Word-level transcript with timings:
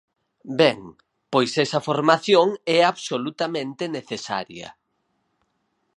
Ben, 0.61 0.79
pois 1.33 1.51
esa 1.65 1.83
formación 1.87 2.47
é 2.77 2.79
absolutamente 2.91 3.83
necesaria. 3.97 4.67